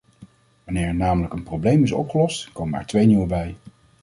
Wanneer 0.63 0.87
er 0.87 0.95
namelijk 0.95 1.33
een 1.33 1.43
probleem 1.43 1.83
is 1.83 1.91
opgelost, 1.91 2.51
komen 2.51 2.79
er 2.79 2.85
twee 2.85 3.05
nieuwe 3.05 3.27
bij. 3.27 3.55